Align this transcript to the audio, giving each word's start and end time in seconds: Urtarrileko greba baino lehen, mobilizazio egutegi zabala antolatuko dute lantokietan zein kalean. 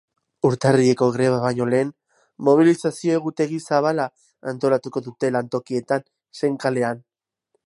Urtarrileko 0.47 1.09
greba 1.17 1.41
baino 1.43 1.67
lehen, 1.73 1.91
mobilizazio 2.49 3.19
egutegi 3.19 3.61
zabala 3.67 4.09
antolatuko 4.55 5.07
dute 5.11 5.35
lantokietan 5.37 6.09
zein 6.41 6.63
kalean. 6.67 7.11